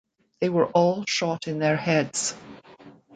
They 0.39 0.49
were 0.49 0.65
all 0.65 1.05
shot 1.05 1.47
in 1.47 1.59
their 1.59 1.77
heads. 1.77 2.33